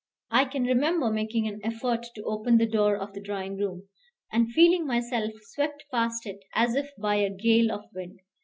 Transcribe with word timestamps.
I 0.31 0.45
can 0.45 0.63
remember 0.63 1.11
making 1.11 1.47
an 1.47 1.59
effort 1.63 2.07
to 2.15 2.23
open 2.23 2.57
the 2.57 2.65
door 2.65 2.97
of 2.97 3.13
the 3.13 3.21
drawing 3.21 3.55
room, 3.57 3.87
and 4.31 4.51
feeling 4.51 4.87
myself 4.87 5.31
swept 5.53 5.83
past 5.91 6.25
it, 6.25 6.39
as 6.55 6.73
if 6.73 6.89
by 6.97 7.17
a 7.17 7.29
gale 7.29 7.71
of 7.71 7.83
wind. 7.93 8.19